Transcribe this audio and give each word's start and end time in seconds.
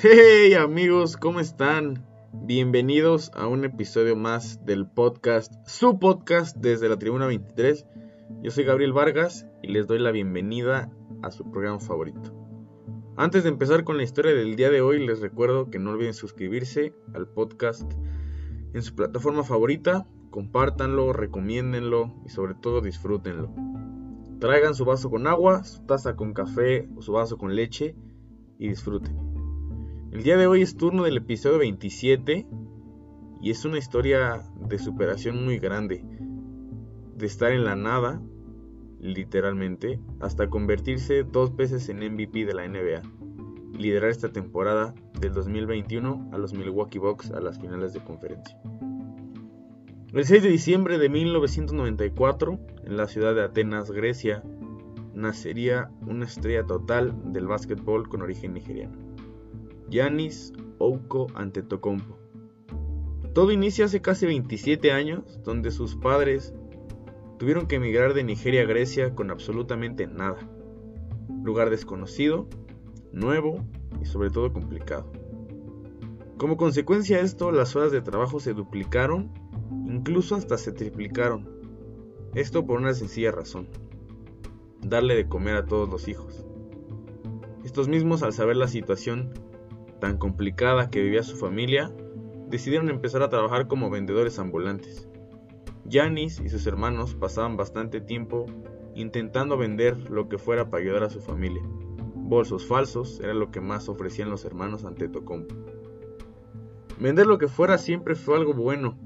Hey 0.00 0.54
amigos, 0.54 1.16
¿cómo 1.16 1.40
están? 1.40 2.06
Bienvenidos 2.32 3.32
a 3.34 3.48
un 3.48 3.64
episodio 3.64 4.14
más 4.14 4.64
del 4.64 4.86
podcast, 4.86 5.52
su 5.66 5.98
podcast 5.98 6.56
desde 6.56 6.88
la 6.88 7.00
Tribuna 7.00 7.26
23. 7.26 7.84
Yo 8.40 8.52
soy 8.52 8.62
Gabriel 8.62 8.92
Vargas 8.92 9.44
y 9.60 9.72
les 9.72 9.88
doy 9.88 9.98
la 9.98 10.12
bienvenida 10.12 10.88
a 11.20 11.32
su 11.32 11.50
programa 11.50 11.80
favorito. 11.80 12.32
Antes 13.16 13.42
de 13.42 13.48
empezar 13.48 13.82
con 13.82 13.96
la 13.96 14.04
historia 14.04 14.32
del 14.34 14.54
día 14.54 14.70
de 14.70 14.82
hoy, 14.82 15.04
les 15.04 15.18
recuerdo 15.18 15.68
que 15.68 15.80
no 15.80 15.90
olviden 15.90 16.14
suscribirse 16.14 16.94
al 17.12 17.26
podcast 17.26 17.90
en 18.74 18.82
su 18.82 18.94
plataforma 18.94 19.42
favorita, 19.42 20.06
compártanlo, 20.30 21.12
recomiéndenlo 21.12 22.14
y 22.24 22.28
sobre 22.28 22.54
todo 22.54 22.82
disfrútenlo. 22.82 23.52
Traigan 24.38 24.76
su 24.76 24.84
vaso 24.84 25.10
con 25.10 25.26
agua, 25.26 25.64
su 25.64 25.84
taza 25.86 26.14
con 26.14 26.34
café 26.34 26.88
o 26.94 27.02
su 27.02 27.10
vaso 27.10 27.36
con 27.36 27.56
leche 27.56 27.96
y 28.60 28.68
disfruten. 28.68 29.27
El 30.18 30.24
día 30.24 30.36
de 30.36 30.48
hoy 30.48 30.62
es 30.62 30.76
turno 30.76 31.04
del 31.04 31.18
episodio 31.18 31.58
27 31.58 32.44
y 33.40 33.50
es 33.52 33.64
una 33.64 33.78
historia 33.78 34.42
de 34.68 34.76
superación 34.80 35.44
muy 35.44 35.60
grande, 35.60 36.04
de 37.14 37.24
estar 37.24 37.52
en 37.52 37.62
la 37.62 37.76
nada, 37.76 38.20
literalmente, 38.98 40.00
hasta 40.18 40.50
convertirse 40.50 41.22
dos 41.22 41.54
veces 41.54 41.88
en 41.88 41.98
MVP 41.98 42.46
de 42.46 42.52
la 42.52 42.66
NBA 42.66 43.02
liderar 43.78 44.10
esta 44.10 44.32
temporada 44.32 44.92
del 45.20 45.34
2021 45.34 46.30
a 46.32 46.38
los 46.38 46.52
Milwaukee 46.52 46.98
Bucks 46.98 47.30
a 47.30 47.40
las 47.40 47.60
finales 47.60 47.92
de 47.92 48.00
conferencia. 48.00 48.60
El 50.12 50.24
6 50.24 50.42
de 50.42 50.48
diciembre 50.48 50.98
de 50.98 51.10
1994, 51.10 52.58
en 52.86 52.96
la 52.96 53.06
ciudad 53.06 53.36
de 53.36 53.44
Atenas, 53.44 53.92
Grecia, 53.92 54.42
nacería 55.14 55.92
una 56.08 56.24
estrella 56.24 56.64
total 56.64 57.14
del 57.32 57.46
básquetbol 57.46 58.08
con 58.08 58.22
origen 58.22 58.54
nigeriano, 58.54 59.07
Giannis 59.90 60.52
Ouko 60.78 61.26
Antetokounmpo. 61.34 62.18
Todo 63.34 63.52
inicia 63.52 63.84
hace 63.84 64.00
casi 64.00 64.26
27 64.26 64.92
años, 64.92 65.40
donde 65.44 65.70
sus 65.70 65.96
padres 65.96 66.54
tuvieron 67.38 67.66
que 67.66 67.76
emigrar 67.76 68.14
de 68.14 68.24
Nigeria 68.24 68.62
a 68.62 68.66
Grecia 68.66 69.14
con 69.14 69.30
absolutamente 69.30 70.06
nada. 70.06 70.38
Lugar 71.42 71.70
desconocido, 71.70 72.48
nuevo 73.12 73.64
y 74.02 74.06
sobre 74.06 74.30
todo 74.30 74.52
complicado. 74.52 75.10
Como 76.36 76.56
consecuencia 76.56 77.18
de 77.18 77.24
esto, 77.24 77.52
las 77.52 77.74
horas 77.76 77.92
de 77.92 78.00
trabajo 78.00 78.40
se 78.40 78.54
duplicaron 78.54 79.32
Incluso 79.88 80.34
hasta 80.34 80.58
se 80.58 80.72
triplicaron. 80.72 81.48
Esto 82.34 82.64
por 82.66 82.78
una 82.78 82.94
sencilla 82.94 83.32
razón. 83.32 83.68
Darle 84.82 85.14
de 85.14 85.28
comer 85.28 85.56
a 85.56 85.66
todos 85.66 85.88
los 85.88 86.08
hijos. 86.08 86.46
Estos 87.64 87.88
mismos 87.88 88.22
al 88.22 88.32
saber 88.32 88.56
la 88.56 88.68
situación 88.68 89.32
tan 90.00 90.18
complicada 90.18 90.90
que 90.90 91.02
vivía 91.02 91.22
su 91.22 91.36
familia, 91.36 91.92
decidieron 92.48 92.88
empezar 92.88 93.22
a 93.22 93.28
trabajar 93.28 93.68
como 93.68 93.90
vendedores 93.90 94.38
ambulantes. 94.38 95.08
Yanis 95.84 96.40
y 96.40 96.48
sus 96.48 96.66
hermanos 96.66 97.14
pasaban 97.14 97.56
bastante 97.56 98.00
tiempo 98.00 98.46
intentando 98.94 99.56
vender 99.56 100.10
lo 100.10 100.28
que 100.28 100.38
fuera 100.38 100.70
para 100.70 100.82
ayudar 100.82 101.04
a 101.04 101.10
su 101.10 101.20
familia. 101.20 101.62
Bolsos 102.14 102.66
falsos 102.66 103.20
era 103.20 103.32
lo 103.32 103.50
que 103.50 103.60
más 103.60 103.88
ofrecían 103.88 104.28
los 104.28 104.44
hermanos 104.44 104.84
ante 104.84 105.08
Tocompo. 105.08 105.54
Vender 106.98 107.26
lo 107.26 107.38
que 107.38 107.48
fuera 107.48 107.78
siempre 107.78 108.16
fue 108.16 108.36
algo 108.36 108.52
bueno, 108.54 108.98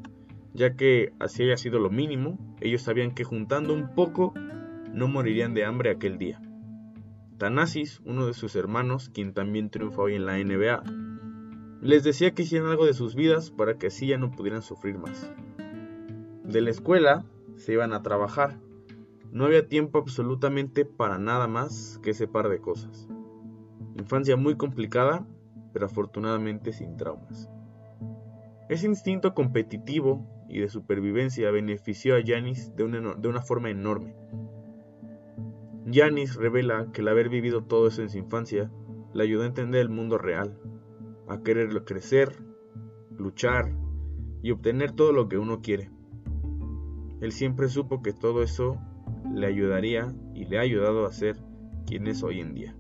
ya 0.54 0.76
que 0.76 1.12
así 1.18 1.44
haya 1.44 1.56
sido 1.56 1.78
lo 1.78 1.90
mínimo, 1.90 2.38
ellos 2.60 2.82
sabían 2.82 3.14
que 3.14 3.24
juntando 3.24 3.74
un 3.74 3.94
poco 3.94 4.32
no 4.92 5.08
morirían 5.08 5.54
de 5.54 5.64
hambre 5.64 5.90
aquel 5.90 6.18
día. 6.18 6.40
Tanasis, 7.42 8.00
uno 8.04 8.28
de 8.28 8.34
sus 8.34 8.54
hermanos, 8.54 9.10
quien 9.12 9.34
también 9.34 9.68
triunfa 9.68 10.02
hoy 10.02 10.14
en 10.14 10.26
la 10.26 10.38
NBA, 10.38 10.84
les 11.80 12.04
decía 12.04 12.30
que 12.30 12.42
hicieran 12.42 12.70
algo 12.70 12.86
de 12.86 12.94
sus 12.94 13.16
vidas 13.16 13.50
para 13.50 13.78
que 13.78 13.88
así 13.88 14.06
ya 14.06 14.16
no 14.16 14.30
pudieran 14.30 14.62
sufrir 14.62 14.96
más. 14.96 15.28
De 16.44 16.60
la 16.60 16.70
escuela 16.70 17.24
se 17.56 17.72
iban 17.72 17.94
a 17.94 18.02
trabajar. 18.04 18.60
No 19.32 19.44
había 19.44 19.66
tiempo 19.66 19.98
absolutamente 19.98 20.84
para 20.84 21.18
nada 21.18 21.48
más 21.48 21.98
que 22.00 22.10
ese 22.10 22.28
par 22.28 22.48
de 22.48 22.60
cosas. 22.60 23.08
Infancia 23.98 24.36
muy 24.36 24.54
complicada, 24.54 25.26
pero 25.72 25.86
afortunadamente 25.86 26.72
sin 26.72 26.96
traumas. 26.96 27.50
Ese 28.68 28.86
instinto 28.86 29.34
competitivo 29.34 30.24
y 30.48 30.60
de 30.60 30.68
supervivencia 30.68 31.50
benefició 31.50 32.14
a 32.14 32.20
una, 32.84 33.14
de 33.16 33.28
una 33.28 33.42
forma 33.42 33.68
enorme. 33.68 34.14
Yanis 35.86 36.36
revela 36.36 36.90
que 36.92 37.00
el 37.00 37.08
haber 37.08 37.28
vivido 37.28 37.64
todo 37.64 37.88
eso 37.88 38.02
en 38.02 38.10
su 38.10 38.18
infancia 38.18 38.70
le 39.12 39.22
ayudó 39.22 39.42
a 39.42 39.46
entender 39.46 39.80
el 39.80 39.88
mundo 39.88 40.18
real, 40.18 40.58
a 41.28 41.42
quererlo 41.42 41.84
crecer, 41.84 42.42
luchar 43.16 43.74
y 44.42 44.50
obtener 44.50 44.92
todo 44.92 45.12
lo 45.12 45.28
que 45.28 45.38
uno 45.38 45.60
quiere. 45.60 45.90
Él 47.20 47.32
siempre 47.32 47.68
supo 47.68 48.02
que 48.02 48.12
todo 48.12 48.42
eso 48.42 48.78
le 49.32 49.46
ayudaría 49.46 50.14
y 50.34 50.46
le 50.46 50.58
ha 50.58 50.62
ayudado 50.62 51.06
a 51.06 51.12
ser 51.12 51.36
quien 51.86 52.06
es 52.06 52.22
hoy 52.22 52.40
en 52.40 52.54
día. 52.54 52.76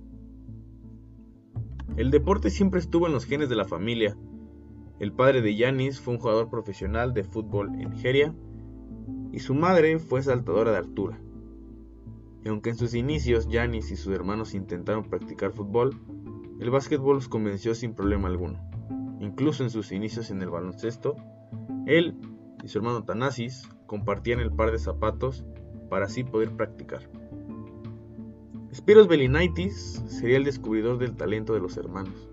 El 1.96 2.10
deporte 2.10 2.50
siempre 2.50 2.80
estuvo 2.80 3.06
en 3.06 3.12
los 3.12 3.26
genes 3.26 3.48
de 3.48 3.56
la 3.56 3.66
familia 3.66 4.16
el 5.02 5.12
padre 5.12 5.42
de 5.42 5.56
Yanis 5.56 6.00
fue 6.00 6.14
un 6.14 6.20
jugador 6.20 6.48
profesional 6.48 7.12
de 7.12 7.24
fútbol 7.24 7.74
en 7.74 7.90
Nigeria 7.90 8.32
y 9.32 9.40
su 9.40 9.52
madre 9.52 9.98
fue 9.98 10.22
saltadora 10.22 10.70
de 10.70 10.78
altura. 10.78 11.18
Y 12.44 12.48
aunque 12.48 12.70
en 12.70 12.76
sus 12.76 12.94
inicios 12.94 13.48
Yanis 13.48 13.90
y 13.90 13.96
sus 13.96 14.12
hermanos 14.14 14.54
intentaron 14.54 15.04
practicar 15.04 15.52
fútbol, 15.52 16.00
el 16.60 16.70
básquetbol 16.70 17.16
los 17.16 17.28
convenció 17.28 17.74
sin 17.74 17.94
problema 17.94 18.28
alguno. 18.28 18.58
Incluso 19.20 19.62
en 19.62 19.70
sus 19.70 19.92
inicios 19.92 20.30
en 20.30 20.42
el 20.42 20.50
baloncesto, 20.50 21.16
él 21.86 22.16
y 22.62 22.68
su 22.68 22.78
hermano 22.78 23.04
Tanasis 23.04 23.68
compartían 23.86 24.40
el 24.40 24.52
par 24.52 24.72
de 24.72 24.78
zapatos 24.78 25.44
para 25.88 26.06
así 26.06 26.24
poder 26.24 26.50
practicar. 26.56 27.08
Spiros 28.74 29.06
Belinaitis 29.06 30.02
sería 30.06 30.38
el 30.38 30.44
descubridor 30.44 30.98
del 30.98 31.14
talento 31.14 31.52
de 31.54 31.60
los 31.60 31.76
hermanos 31.76 32.32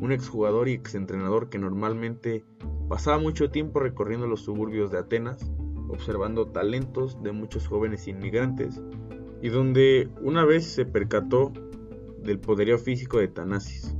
un 0.00 0.12
exjugador 0.12 0.68
y 0.68 0.72
exentrenador 0.72 1.48
que 1.48 1.58
normalmente 1.58 2.44
pasaba 2.88 3.18
mucho 3.18 3.50
tiempo 3.50 3.80
recorriendo 3.80 4.26
los 4.26 4.42
suburbios 4.42 4.90
de 4.90 4.98
Atenas, 4.98 5.50
observando 5.88 6.48
talentos 6.48 7.22
de 7.22 7.32
muchos 7.32 7.66
jóvenes 7.66 8.06
inmigrantes, 8.08 8.80
y 9.42 9.48
donde 9.48 10.08
una 10.20 10.44
vez 10.44 10.64
se 10.64 10.84
percató 10.84 11.52
del 12.22 12.38
poderío 12.38 12.78
físico 12.78 13.18
de 13.18 13.28
Tanasis. 13.28 13.94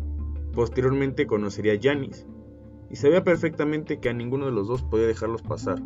Posteriormente 0.53 1.27
conocería 1.27 1.73
a 1.73 1.77
Yanis, 1.77 2.27
y 2.91 2.97
sabía 2.97 3.25
perfectamente 3.25 4.01
que 4.01 4.09
a 4.09 4.15
ninguno 4.15 4.47
de 4.47 4.53
los 4.53 4.69
dos 4.69 4.83
podía 4.83 5.07
dejarlos 5.07 5.43
pasar. 5.43 5.83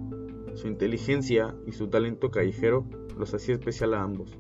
Su 0.54 0.68
inteligencia 0.68 1.54
y 1.66 1.72
su 1.72 1.88
talento 1.88 2.30
callejero 2.30 2.86
los 3.18 3.32
hacía 3.34 3.54
especial 3.54 3.94
a 3.94 4.02
ambos. 4.02 4.38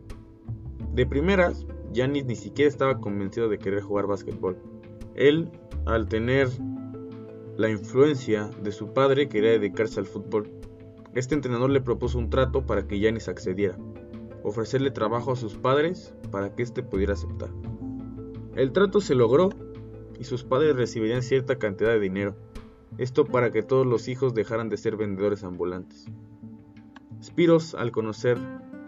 De 0.92 1.06
primeras, 1.06 1.66
Yanis 1.92 2.26
ni 2.26 2.36
siquiera 2.36 2.68
estaba 2.68 3.00
convencido 3.00 3.48
de 3.48 3.58
querer 3.58 3.80
jugar 3.80 4.06
básquetbol 4.06 4.58
él, 5.20 5.50
al 5.86 6.08
tener 6.08 6.48
la 7.56 7.68
influencia 7.68 8.50
de 8.62 8.72
su 8.72 8.92
padre, 8.92 9.28
quería 9.28 9.50
dedicarse 9.50 10.00
al 10.00 10.06
fútbol. 10.06 10.50
Este 11.14 11.34
entrenador 11.34 11.70
le 11.70 11.80
propuso 11.80 12.18
un 12.18 12.30
trato 12.30 12.64
para 12.64 12.86
que 12.86 12.98
Yanis 12.98 13.28
accediera, 13.28 13.76
ofrecerle 14.42 14.90
trabajo 14.90 15.32
a 15.32 15.36
sus 15.36 15.56
padres 15.56 16.14
para 16.30 16.54
que 16.54 16.62
éste 16.62 16.82
pudiera 16.82 17.14
aceptar. 17.14 17.50
El 18.56 18.72
trato 18.72 19.00
se 19.00 19.14
logró 19.14 19.50
y 20.18 20.24
sus 20.24 20.44
padres 20.44 20.76
recibirían 20.76 21.22
cierta 21.22 21.58
cantidad 21.58 21.90
de 21.90 22.00
dinero, 22.00 22.36
esto 22.98 23.24
para 23.24 23.50
que 23.50 23.62
todos 23.62 23.86
los 23.86 24.08
hijos 24.08 24.34
dejaran 24.34 24.68
de 24.68 24.76
ser 24.76 24.96
vendedores 24.96 25.44
ambulantes. 25.44 26.06
Spiros, 27.22 27.74
al 27.74 27.92
conocer 27.92 28.38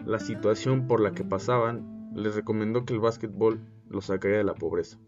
la 0.05 0.19
situación 0.19 0.87
por 0.87 0.99
la 0.99 1.11
que 1.11 1.23
pasaban, 1.23 2.11
les 2.15 2.35
recomendó 2.35 2.85
que 2.85 2.93
el 2.93 2.99
básquetbol 2.99 3.59
los 3.89 4.05
sacaría 4.05 4.37
de 4.37 4.43
la 4.43 4.55
pobreza. 4.55 4.99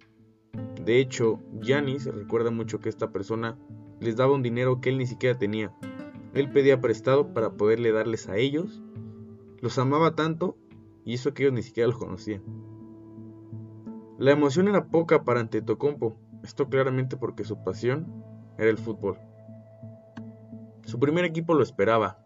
De 0.83 1.00
hecho, 1.00 1.39
Yanis 1.59 2.06
recuerda 2.06 2.51
mucho 2.51 2.80
que 2.80 2.89
esta 2.89 3.12
persona 3.12 3.57
les 4.00 4.15
daba 4.15 4.33
un 4.33 4.44
dinero 4.44 4.81
que 4.81 4.89
él 4.89 4.98
ni 4.98 5.06
siquiera 5.06 5.38
tenía. 5.38 5.74
Él 6.33 6.51
pedía 6.51 6.81
prestado 6.81 7.33
para 7.33 7.53
poderle 7.53 7.91
darles 7.91 8.30
a 8.30 8.38
ellos. 8.38 8.81
Los 9.65 9.79
amaba 9.79 10.13
tanto 10.13 10.59
y 11.06 11.15
eso 11.15 11.33
que 11.33 11.41
ellos 11.41 11.56
ni 11.56 11.63
siquiera 11.63 11.88
los 11.88 11.97
conocían. 11.97 12.44
La 14.19 14.29
emoción 14.29 14.67
era 14.67 14.89
poca 14.89 15.23
para 15.23 15.39
Antetokounmpo, 15.39 16.19
esto 16.44 16.69
claramente 16.69 17.17
porque 17.17 17.45
su 17.45 17.63
pasión 17.63 18.23
era 18.59 18.69
el 18.69 18.77
fútbol. 18.77 19.17
Su 20.83 21.00
primer 21.00 21.25
equipo 21.25 21.56
lo 21.56 21.63
esperaba. 21.63 22.23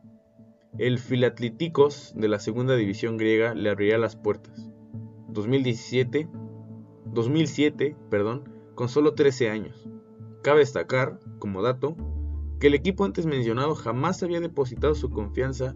El 0.77 0.99
Filatlitikos 0.99 2.11
de 2.13 2.27
la 2.27 2.39
segunda 2.39 2.75
división 2.75 3.15
griega 3.15 3.55
le 3.55 3.69
abriría 3.69 3.97
las 3.97 4.17
puertas. 4.17 4.69
2017 5.29 6.27
2007, 7.05 7.95
perdón, 8.09 8.49
con 8.75 8.89
solo 8.89 9.13
13 9.13 9.49
años. 9.49 9.89
Cabe 10.43 10.59
destacar, 10.59 11.21
como 11.39 11.61
dato, 11.61 11.95
que 12.59 12.67
el 12.67 12.73
equipo 12.73 13.05
antes 13.05 13.25
mencionado 13.25 13.75
jamás 13.75 14.21
había 14.23 14.41
depositado 14.41 14.93
su 14.93 15.09
confianza 15.09 15.73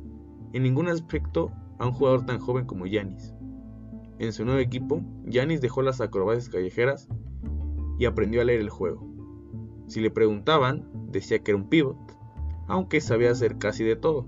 en 0.53 0.63
ningún 0.63 0.87
aspecto 0.87 1.51
a 1.79 1.87
un 1.87 1.93
jugador 1.93 2.25
tan 2.25 2.39
joven 2.39 2.65
como 2.65 2.85
Yanis. 2.85 3.33
En 4.19 4.31
su 4.31 4.45
nuevo 4.45 4.59
equipo, 4.59 5.01
Yanis 5.25 5.59
dejó 5.59 5.81
las 5.81 5.99
acrobacias 5.99 6.49
callejeras 6.49 7.09
y 7.99 8.05
aprendió 8.05 8.41
a 8.41 8.45
leer 8.45 8.61
el 8.61 8.69
juego. 8.69 9.05
Si 9.87 9.99
le 9.99 10.11
preguntaban, 10.11 10.87
decía 11.11 11.39
que 11.39 11.51
era 11.51 11.59
un 11.59 11.69
pivot, 11.69 11.97
aunque 12.67 13.01
sabía 13.01 13.31
hacer 13.31 13.57
casi 13.57 13.83
de 13.83 13.95
todo. 13.95 14.25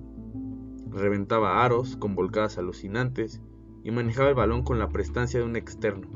Reventaba 0.90 1.64
aros 1.64 1.96
con 1.98 2.16
volcadas 2.16 2.58
alucinantes 2.58 3.42
y 3.84 3.92
manejaba 3.92 4.30
el 4.30 4.36
balón 4.36 4.64
con 4.64 4.80
la 4.80 4.90
prestancia 4.90 5.40
de 5.40 5.46
un 5.46 5.56
externo. 5.56 6.08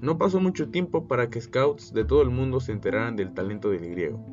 No 0.00 0.18
pasó 0.18 0.40
mucho 0.40 0.70
tiempo 0.70 1.06
para 1.06 1.30
que 1.30 1.40
scouts 1.40 1.92
de 1.92 2.04
todo 2.04 2.22
el 2.22 2.30
mundo 2.30 2.60
se 2.60 2.72
enteraran 2.72 3.16
del 3.16 3.34
talento 3.34 3.70
del 3.70 3.90
griego. 3.90 4.24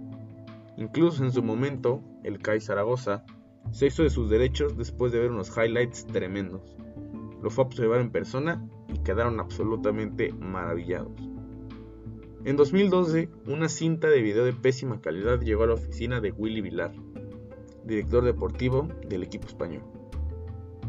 Incluso 0.77 1.23
en 1.23 1.31
su 1.31 1.43
momento, 1.43 2.01
el 2.23 2.39
CAI 2.39 2.61
Zaragoza 2.61 3.25
se 3.71 3.87
hizo 3.87 4.03
de 4.03 4.09
sus 4.09 4.29
derechos 4.29 4.77
después 4.77 5.11
de 5.11 5.19
ver 5.19 5.31
unos 5.31 5.55
highlights 5.57 6.05
tremendos. 6.07 6.75
Lo 7.41 7.49
fue 7.49 7.63
a 7.63 7.67
observar 7.67 8.01
en 8.01 8.11
persona 8.11 8.67
y 8.87 8.99
quedaron 8.99 9.39
absolutamente 9.39 10.31
maravillados. 10.33 11.11
En 12.45 12.57
2012, 12.57 13.29
una 13.47 13.69
cinta 13.69 14.09
de 14.09 14.21
video 14.21 14.43
de 14.43 14.53
pésima 14.53 14.99
calidad 15.01 15.39
llegó 15.41 15.63
a 15.63 15.67
la 15.67 15.75
oficina 15.75 16.19
de 16.19 16.31
Willy 16.31 16.61
Vilar, 16.61 16.93
director 17.85 18.23
deportivo 18.23 18.89
del 19.07 19.23
equipo 19.23 19.47
español. 19.47 19.83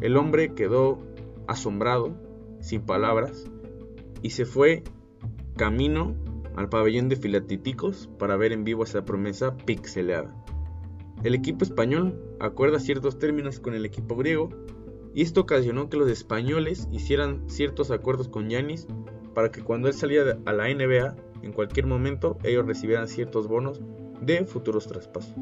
El 0.01 0.17
hombre 0.17 0.53
quedó 0.53 0.99
asombrado, 1.47 2.13
sin 2.59 2.81
palabras, 2.81 3.49
y 4.21 4.31
se 4.31 4.45
fue 4.45 4.83
camino 5.55 6.15
al 6.55 6.69
pabellón 6.69 7.09
de 7.09 7.15
filatiticos 7.15 8.09
para 8.19 8.35
ver 8.35 8.51
en 8.51 8.63
vivo 8.63 8.83
esa 8.83 9.05
promesa 9.05 9.55
pixeleada. 9.55 10.44
El 11.25 11.33
equipo 11.33 11.63
español 11.63 12.13
acuerda 12.39 12.79
ciertos 12.79 13.17
términos 13.17 13.59
con 13.59 13.73
el 13.73 13.83
equipo 13.83 14.15
griego 14.15 14.51
y 15.15 15.23
esto 15.23 15.41
ocasionó 15.41 15.89
que 15.89 15.97
los 15.97 16.07
españoles 16.07 16.87
hicieran 16.91 17.49
ciertos 17.49 17.89
acuerdos 17.89 18.29
con 18.29 18.47
Yanis 18.47 18.85
para 19.33 19.49
que 19.49 19.63
cuando 19.63 19.87
él 19.87 19.95
salía 19.95 20.37
a 20.45 20.53
la 20.53 20.71
NBA 20.71 21.15
en 21.41 21.51
cualquier 21.51 21.87
momento 21.87 22.37
ellos 22.43 22.67
recibieran 22.67 23.07
ciertos 23.07 23.47
bonos 23.47 23.81
de 24.21 24.45
futuros 24.45 24.85
traspasos. 24.85 25.33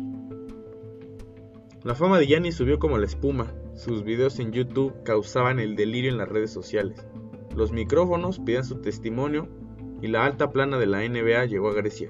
La 1.83 1.95
fama 1.95 2.17
de 2.17 2.27
Giannis 2.27 2.55
subió 2.55 2.79
como 2.79 2.97
la 2.97 3.05
espuma, 3.05 3.53
sus 3.75 4.05
videos 4.05 4.39
en 4.39 4.53
YouTube 4.53 5.03
causaban 5.03 5.59
el 5.59 5.75
delirio 5.75 6.11
en 6.11 6.17
las 6.17 6.29
redes 6.29 6.51
sociales. 6.51 7.05
Los 7.57 7.73
micrófonos 7.73 8.39
pedían 8.39 8.63
su 8.63 8.79
testimonio 8.79 9.49
y 10.01 10.07
la 10.07 10.23
alta 10.23 10.49
plana 10.49 10.79
de 10.79 10.87
la 10.87 10.99
NBA 11.05 11.43
llegó 11.47 11.67
a 11.67 11.73
Grecia 11.73 12.09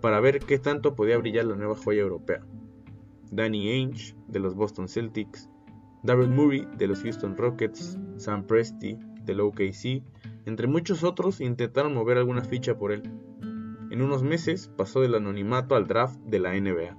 para 0.00 0.18
ver 0.20 0.40
qué 0.40 0.58
tanto 0.58 0.94
podía 0.94 1.18
brillar 1.18 1.44
la 1.44 1.56
nueva 1.56 1.76
joya 1.76 2.00
europea. 2.00 2.42
Danny 3.32 3.68
Ainge 3.68 4.14
de 4.28 4.38
los 4.38 4.54
Boston 4.54 4.86
Celtics, 4.88 5.50
Daryl 6.04 6.28
Murray 6.28 6.68
de 6.78 6.86
los 6.86 7.02
Houston 7.02 7.36
Rockets, 7.36 7.98
Sam 8.16 8.46
Presti 8.46 8.96
del 9.24 9.40
OKC 9.40 10.04
entre 10.44 10.66
muchos 10.66 11.04
otros 11.04 11.40
intentaron 11.40 11.94
mover 11.94 12.18
alguna 12.18 12.42
ficha 12.42 12.76
por 12.76 12.92
él. 12.92 13.02
En 13.90 14.02
unos 14.02 14.22
meses 14.22 14.68
pasó 14.76 15.00
del 15.00 15.14
anonimato 15.14 15.76
al 15.76 15.86
draft 15.86 16.18
de 16.20 16.40
la 16.40 16.52
NBA. 16.52 16.96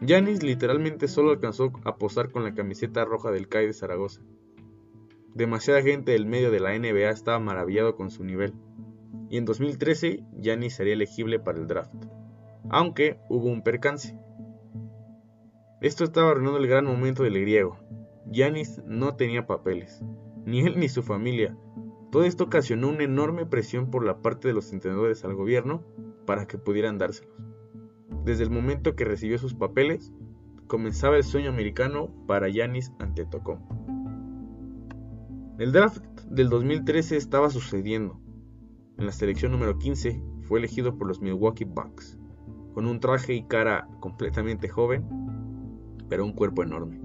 Yanis 0.00 0.42
literalmente 0.42 1.08
solo 1.08 1.30
alcanzó 1.30 1.72
a 1.84 1.96
posar 1.96 2.30
con 2.30 2.44
la 2.44 2.54
camiseta 2.54 3.04
roja 3.04 3.30
del 3.30 3.48
CAI 3.48 3.66
de 3.66 3.72
Zaragoza. 3.72 4.22
Demasiada 5.34 5.82
gente 5.82 6.12
del 6.12 6.24
medio 6.24 6.50
de 6.50 6.60
la 6.60 6.78
NBA 6.78 7.10
estaba 7.10 7.38
maravillado 7.38 7.96
con 7.96 8.10
su 8.10 8.24
nivel, 8.24 8.54
y 9.28 9.36
en 9.36 9.44
2013 9.44 10.24
Yanis 10.36 10.74
sería 10.74 10.94
elegible 10.94 11.38
para 11.38 11.58
el 11.58 11.66
draft, 11.66 11.94
aunque 12.70 13.18
hubo 13.28 13.48
un 13.48 13.62
percance. 13.62 14.16
Esto 15.80 16.04
estaba 16.04 16.30
arruinando 16.30 16.58
el 16.58 16.66
gran 16.66 16.84
momento 16.84 17.22
del 17.22 17.40
griego. 17.40 17.76
Yanis 18.26 18.82
no 18.86 19.16
tenía 19.16 19.46
papeles, 19.46 20.02
ni 20.44 20.60
él 20.60 20.78
ni 20.78 20.88
su 20.88 21.02
familia, 21.02 21.56
todo 22.10 22.24
esto 22.24 22.44
ocasionó 22.44 22.88
una 22.88 23.04
enorme 23.04 23.44
presión 23.44 23.90
por 23.90 24.02
la 24.02 24.22
parte 24.22 24.48
de 24.48 24.54
los 24.54 24.72
entrenadores 24.72 25.24
al 25.26 25.34
gobierno 25.34 25.82
para 26.24 26.46
que 26.46 26.56
pudieran 26.56 26.96
dárselos. 26.96 27.34
Desde 28.24 28.44
el 28.44 28.50
momento 28.50 28.96
que 28.96 29.04
recibió 29.04 29.38
sus 29.38 29.54
papeles, 29.54 30.14
comenzaba 30.68 31.16
el 31.16 31.24
sueño 31.24 31.50
americano 31.50 32.10
para 32.26 32.48
Yanis 32.48 32.92
Antetokounmpo. 32.98 33.76
El 35.58 35.72
draft 35.72 36.02
del 36.30 36.48
2013 36.48 37.18
estaba 37.18 37.50
sucediendo. 37.50 38.18
En 38.96 39.04
la 39.04 39.12
selección 39.12 39.52
número 39.52 39.78
15 39.78 40.22
fue 40.42 40.60
elegido 40.60 40.96
por 40.96 41.08
los 41.08 41.20
Milwaukee 41.20 41.64
Bucks, 41.64 42.18
con 42.72 42.86
un 42.86 43.00
traje 43.00 43.34
y 43.34 43.42
cara 43.42 43.86
completamente 44.00 44.68
joven, 44.68 45.04
pero 46.08 46.24
un 46.24 46.32
cuerpo 46.32 46.62
enorme. 46.62 47.00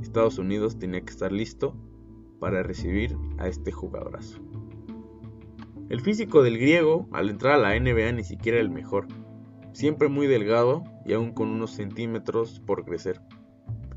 Estados 0.00 0.38
Unidos 0.38 0.78
tenía 0.78 1.00
que 1.00 1.10
estar 1.10 1.32
listo 1.32 1.76
para 2.40 2.62
recibir 2.62 3.16
a 3.38 3.48
este 3.48 3.70
jugadorazo. 3.70 4.40
El 5.88 6.00
físico 6.00 6.42
del 6.42 6.58
griego 6.58 7.06
al 7.12 7.28
entrar 7.28 7.54
a 7.54 7.58
la 7.58 7.78
NBA 7.78 8.12
ni 8.12 8.24
siquiera 8.24 8.58
era 8.58 8.66
el 8.66 8.72
mejor, 8.72 9.06
siempre 9.72 10.08
muy 10.08 10.26
delgado 10.26 10.84
y 11.04 11.12
aún 11.12 11.32
con 11.32 11.50
unos 11.50 11.72
centímetros 11.72 12.60
por 12.60 12.84
crecer. 12.84 13.20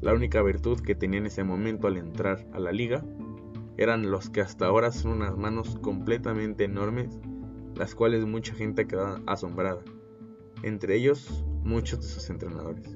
La 0.01 0.13
única 0.13 0.41
virtud 0.41 0.79
que 0.81 0.95
tenía 0.95 1.19
en 1.19 1.25
ese 1.25 1.43
momento 1.43 1.87
al 1.87 1.97
entrar 1.97 2.45
a 2.53 2.59
la 2.59 2.71
liga 2.71 3.03
eran 3.77 4.11
los 4.11 4.29
que 4.29 4.41
hasta 4.41 4.67
ahora 4.67 4.91
son 4.91 5.13
unas 5.13 5.37
manos 5.37 5.77
completamente 5.81 6.65
enormes, 6.65 7.19
las 7.75 7.95
cuales 7.95 8.25
mucha 8.25 8.53
gente 8.53 8.87
quedaba 8.87 9.21
asombrada, 9.25 9.81
entre 10.63 10.95
ellos 10.95 11.43
muchos 11.63 12.01
de 12.01 12.07
sus 12.07 12.29
entrenadores. 12.29 12.94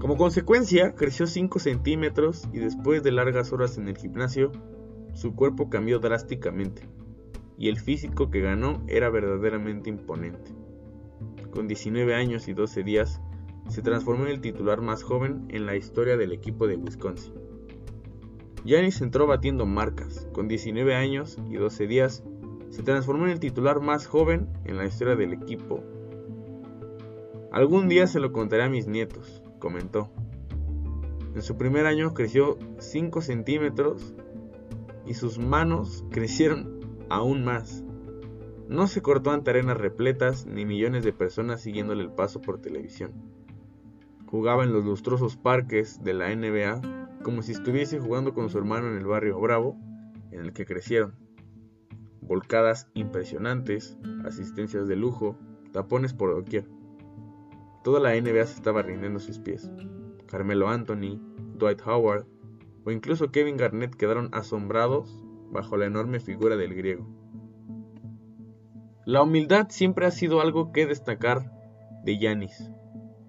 Como 0.00 0.16
consecuencia, 0.16 0.94
creció 0.94 1.26
5 1.26 1.58
centímetros 1.58 2.48
y 2.54 2.58
después 2.58 3.02
de 3.02 3.12
largas 3.12 3.52
horas 3.52 3.76
en 3.76 3.86
el 3.86 3.98
gimnasio, 3.98 4.50
su 5.12 5.34
cuerpo 5.34 5.68
cambió 5.68 5.98
drásticamente 5.98 6.88
y 7.58 7.68
el 7.68 7.78
físico 7.78 8.30
que 8.30 8.40
ganó 8.40 8.82
era 8.88 9.10
verdaderamente 9.10 9.90
imponente. 9.90 10.52
Con 11.50 11.68
19 11.68 12.14
años 12.14 12.48
y 12.48 12.54
12 12.54 12.82
días, 12.82 13.20
se 13.68 13.82
transformó 13.82 14.24
en 14.24 14.30
el 14.30 14.40
titular 14.40 14.80
más 14.80 15.02
joven 15.02 15.44
en 15.50 15.66
la 15.66 15.76
historia 15.76 16.16
del 16.16 16.32
equipo 16.32 16.66
de 16.66 16.76
Wisconsin. 16.76 17.34
Giannis 18.64 19.02
entró 19.02 19.26
batiendo 19.26 19.66
marcas. 19.66 20.26
Con 20.32 20.48
19 20.48 20.94
años 20.94 21.36
y 21.50 21.56
12 21.56 21.86
días, 21.86 22.24
se 22.70 22.82
transformó 22.82 23.26
en 23.26 23.32
el 23.32 23.40
titular 23.40 23.80
más 23.82 24.06
joven 24.06 24.48
en 24.64 24.78
la 24.78 24.86
historia 24.86 25.14
del 25.14 25.34
equipo. 25.34 25.84
Algún 27.52 27.88
día 27.88 28.06
se 28.06 28.20
lo 28.20 28.32
contaré 28.32 28.62
a 28.62 28.70
mis 28.70 28.86
nietos, 28.86 29.42
comentó. 29.60 30.10
En 31.36 31.42
su 31.42 31.56
primer 31.56 31.86
año 31.86 32.12
creció 32.12 32.58
5 32.78 33.20
centímetros 33.20 34.14
y 35.06 35.14
sus 35.14 35.38
manos 35.38 36.04
crecieron 36.10 36.80
aún 37.08 37.44
más. 37.44 37.84
No 38.68 38.88
se 38.88 39.02
cortó 39.02 39.30
ante 39.30 39.50
arenas 39.50 39.76
repletas 39.76 40.46
ni 40.46 40.64
millones 40.64 41.04
de 41.04 41.12
personas 41.12 41.60
siguiéndole 41.60 42.02
el 42.02 42.10
paso 42.10 42.40
por 42.40 42.60
televisión. 42.60 43.12
Jugaba 44.26 44.64
en 44.64 44.72
los 44.72 44.84
lustrosos 44.84 45.36
parques 45.36 46.02
de 46.02 46.14
la 46.14 46.34
NBA 46.34 46.80
como 47.22 47.42
si 47.42 47.52
estuviese 47.52 48.00
jugando 48.00 48.32
con 48.32 48.48
su 48.48 48.58
hermano 48.58 48.88
en 48.88 48.96
el 48.96 49.06
barrio 49.06 49.40
Bravo 49.40 49.76
en 50.30 50.40
el 50.40 50.52
que 50.52 50.66
crecieron. 50.66 51.14
Volcadas 52.20 52.88
impresionantes, 52.94 53.98
asistencias 54.24 54.86
de 54.86 54.96
lujo, 54.96 55.36
tapones 55.72 56.14
por 56.14 56.34
doquier. 56.34 56.68
Toda 57.82 58.00
la 58.00 58.10
NBA 58.20 58.44
se 58.46 58.54
estaba 58.54 58.82
rindiendo 58.82 59.20
sus 59.20 59.38
pies. 59.38 59.70
Carmelo 60.26 60.68
Anthony, 60.68 61.18
Dwight 61.56 61.80
Howard 61.86 62.26
o 62.84 62.90
incluso 62.90 63.30
Kevin 63.30 63.56
Garnett 63.56 63.94
quedaron 63.94 64.28
asombrados 64.32 65.22
bajo 65.50 65.76
la 65.76 65.86
enorme 65.86 66.20
figura 66.20 66.56
del 66.56 66.74
griego. 66.74 67.06
La 69.04 69.22
humildad 69.22 69.68
siempre 69.70 70.06
ha 70.06 70.10
sido 70.10 70.40
algo 70.40 70.72
que 70.72 70.86
destacar 70.86 71.50
de 72.04 72.18
Yanis. 72.18 72.70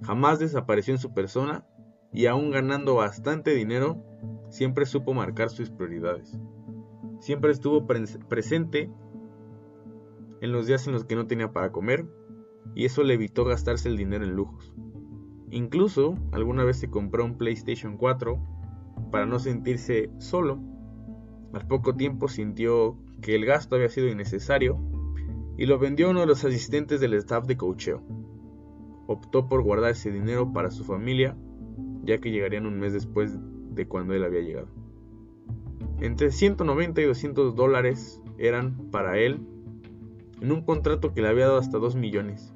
Jamás 0.03 0.39
desapareció 0.39 0.93
en 0.93 1.00
su 1.00 1.13
persona 1.13 1.65
y 2.13 2.25
aún 2.25 2.51
ganando 2.51 2.96
bastante 2.96 3.55
dinero, 3.55 4.03
siempre 4.50 4.86
supo 4.86 5.13
marcar 5.13 5.50
sus 5.50 5.70
prioridades. 5.70 6.38
Siempre 7.20 7.51
estuvo 7.51 7.88
presente 7.88 8.91
en 10.41 10.51
los 10.51 10.67
días 10.67 10.88
en 10.88 10.93
los 10.93 11.05
que 11.05 11.15
no 11.15 11.27
tenía 11.27 11.51
para 11.51 11.72
comer 11.72 12.05
y 12.75 12.86
eso 12.86 13.03
le 13.03 13.15
evitó 13.15 13.46
gastarse 13.46 13.89
el 13.89 13.98
dinero 13.98 14.24
en 14.24 14.36
lujos. 14.36 14.74
Incluso 15.51 16.15
alguna 16.32 16.63
vez 16.63 16.77
se 16.77 16.89
compró 16.89 17.25
un 17.25 17.38
PlayStation 17.38 17.98
4 17.98 18.39
para 19.12 19.25
no 19.25 19.39
sentirse 19.39 20.10
solo. 20.20 20.60
Al 21.53 21.68
poco 21.68 21.96
tiempo 21.96 22.27
sintió 22.30 22.98
que 23.22 23.36
el 23.36 23.46
gasto 23.46 23.75
había 23.75 23.89
sido 23.89 24.08
innecesario 24.08 24.80
y 25.58 25.65
lo 25.65 25.77
vendió 25.77 26.08
a 26.08 26.12
uno 26.12 26.22
de 26.22 26.27
los 26.27 26.46
asistentes 26.46 27.01
del 27.01 27.13
staff 27.15 27.46
de 27.46 27.58
coacheo. 27.58 28.01
Optó 29.08 29.50
por 29.50 29.62
guardar 29.62 29.91
ese 29.91 30.12
dinero 30.12 30.53
para 30.53 30.72
su 30.72 30.86
familia, 30.86 31.36
ya 32.03 32.20
que 32.20 32.32
llegarían 32.32 32.65
un 32.65 32.80
mes 32.80 32.94
después 32.94 33.38
de 33.75 33.88
cuando 33.88 34.13
él 34.13 34.24
había 34.24 34.41
llegado. 34.41 34.70
Entre 36.00 36.32
190 36.32 37.01
y 37.01 37.06
200 37.06 37.56
dólares 37.56 38.22
eran 38.38 38.89
para 38.89 39.20
él 39.20 39.46
en 40.41 40.51
un 40.51 40.62
contrato 40.62 41.13
que 41.13 41.21
le 41.21 41.29
había 41.29 41.48
dado 41.48 41.60
hasta 41.60 41.77
2 41.77 41.95
millones. 41.95 42.53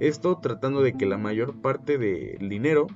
Esto 0.00 0.38
tratando 0.38 0.82
de 0.82 0.94
que 0.94 1.06
la 1.06 1.18
mayor 1.18 1.60
parte 1.60 1.98
del 1.98 2.48
dinero 2.48 2.86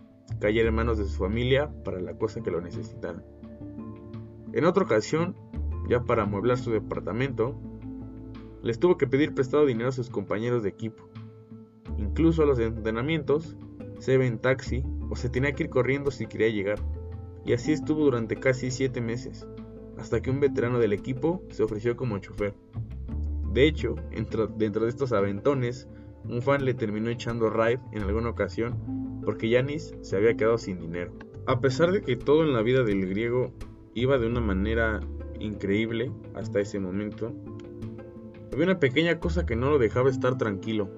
cayera 0.41 0.69
en 0.69 0.75
manos 0.75 0.99
de 0.99 1.05
su 1.05 1.17
familia 1.19 1.71
para 1.85 2.01
la 2.01 2.15
cosa 2.15 2.43
que 2.43 2.51
lo 2.51 2.61
necesitaran. 2.61 3.25
En 4.53 4.65
otra 4.65 4.85
ocasión, 4.85 5.37
ya 5.89 6.01
para 6.01 6.25
amueblar 6.25 6.59
su 6.59 6.71
departamento, 6.71 7.55
les 8.63 8.79
tuvo 8.79 8.99
que 8.99 9.07
pedir 9.07 9.35
prestado 9.35 9.65
dinero 9.67 9.89
a 9.89 9.93
sus 9.93 10.11
compañeros 10.11 10.63
de 10.63 10.71
equipo. 10.71 11.09
Incluso 11.99 12.43
a 12.43 12.47
los 12.47 12.59
entrenamientos 12.59 13.57
se 13.99 14.17
ve 14.17 14.27
en 14.27 14.39
taxi 14.39 14.83
o 15.11 15.17
se 15.17 15.29
tenía 15.29 15.53
que 15.53 15.65
ir 15.65 15.71
corriendo 15.71 16.11
si 16.11 16.27
quería 16.27 16.49
llegar. 16.49 16.79
Y 17.45 17.53
así 17.53 17.73
estuvo 17.73 18.05
durante 18.05 18.37
casi 18.37 18.71
7 18.71 19.01
meses, 19.01 19.47
hasta 19.99 20.21
que 20.21 20.31
un 20.31 20.41
veterano 20.41 20.79
del 20.79 20.93
equipo 20.93 21.43
se 21.51 21.63
ofreció 21.63 21.97
como 21.97 22.19
chofer. 22.19 22.55
De 23.53 23.67
hecho, 23.67 23.97
dentro 24.57 24.85
de 24.85 24.89
estos 24.89 25.13
aventones, 25.13 25.89
un 26.25 26.43
fan 26.43 26.65
le 26.65 26.75
terminó 26.75 27.11
echando 27.11 27.51
ride 27.51 27.81
en 27.93 28.03
alguna 28.03 28.31
ocasión 28.31 29.21
porque 29.25 29.49
Yanis 29.49 29.95
se 30.01 30.17
había 30.17 30.37
quedado 30.37 30.59
sin 30.59 30.79
dinero. 30.79 31.13
A 31.47 31.61
pesar 31.61 31.91
de 31.91 32.03
que 32.03 32.17
todo 32.17 32.45
en 32.45 32.53
la 32.53 32.63
vida 32.63 32.85
del 32.85 33.09
griego 33.09 33.53
iba 33.95 34.19
de 34.19 34.27
una 34.27 34.41
manera 34.41 35.01
increíble 35.39 36.13
hasta 36.35 36.61
ese 36.61 36.79
momento, 36.79 37.33
había 38.53 38.67
una 38.67 38.81
pequeña 38.81 39.19
cosa 39.19 39.47
que 39.47 39.57
no 39.57 39.71
lo 39.71 39.79
dejaba 39.79 40.11
estar 40.11 40.39
tranquilo. 40.39 40.91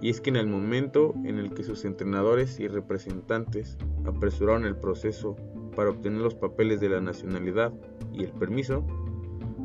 Y 0.00 0.10
es 0.10 0.20
que 0.20 0.30
en 0.30 0.36
el 0.36 0.46
momento 0.46 1.14
en 1.24 1.38
el 1.38 1.52
que 1.52 1.62
sus 1.62 1.84
entrenadores 1.84 2.60
y 2.60 2.68
representantes 2.68 3.78
apresuraron 4.04 4.64
el 4.64 4.76
proceso 4.76 5.36
para 5.74 5.90
obtener 5.90 6.20
los 6.20 6.34
papeles 6.34 6.80
de 6.80 6.90
la 6.90 7.00
nacionalidad 7.00 7.72
y 8.12 8.24
el 8.24 8.30
permiso, 8.30 8.84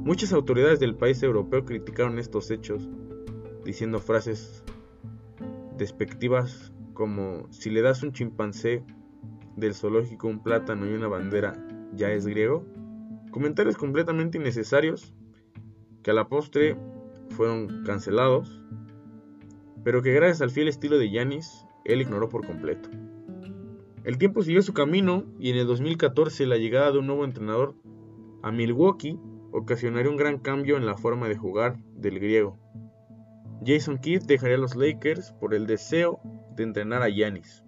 muchas 0.04 0.34
autoridades 0.34 0.80
del 0.80 0.96
país 0.96 1.22
europeo 1.22 1.64
criticaron 1.64 2.18
estos 2.18 2.50
hechos, 2.50 2.90
diciendo 3.64 4.00
frases 4.00 4.64
despectivas 5.78 6.72
como 6.94 7.48
si 7.52 7.70
le 7.70 7.82
das 7.82 8.04
un 8.04 8.12
chimpancé 8.12 8.84
del 9.56 9.76
zoológico 9.76 10.28
un 10.28 10.42
plátano 10.42 10.90
y 10.90 10.94
una 10.94 11.08
bandera, 11.08 11.54
¿ya 11.94 12.12
es 12.12 12.26
griego? 12.26 12.66
Comentarios 13.32 13.78
completamente 13.78 14.38
innecesarios 14.38 15.14
que 16.04 16.12
a 16.12 16.14
la 16.14 16.28
postre 16.28 16.78
fueron 17.30 17.84
cancelados, 17.86 18.62
pero 19.84 20.02
que 20.02 20.14
gracias 20.14 20.42
al 20.42 20.50
fiel 20.50 20.68
estilo 20.68 20.98
de 20.98 21.12
Yanis, 21.12 21.66
él 21.86 22.02
ignoró 22.02 22.30
por 22.30 22.46
completo. 22.46 22.90
El 24.04 24.18
tiempo 24.18 24.42
siguió 24.42 24.64
su 24.64 24.74
camino 24.74 25.26
y 25.40 25.52
en 25.52 25.58
el 25.58 25.68
2014 25.68 26.48
la 26.48 26.58
llegada 26.58 26.92
de 26.92 26.98
un 26.98 27.08
nuevo 27.08 27.24
entrenador 27.24 27.76
a 28.42 28.52
Milwaukee 28.52 29.20
ocasionaría 29.52 30.12
un 30.12 30.18
gran 30.18 30.40
cambio 30.40 30.78
en 30.78 30.86
la 30.86 30.98
forma 30.98 31.28
de 31.28 31.38
jugar 31.38 31.78
del 31.96 32.20
griego. 32.20 32.58
Jason 33.66 33.98
Kidd 33.98 34.24
dejaría 34.24 34.56
a 34.56 34.60
los 34.60 34.76
Lakers 34.76 35.34
por 35.34 35.54
el 35.54 35.68
deseo 35.68 36.20
de 36.56 36.64
entrenar 36.64 37.04
a 37.04 37.10
Yanis 37.10 37.64